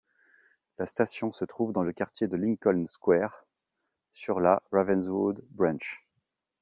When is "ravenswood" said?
4.71-5.45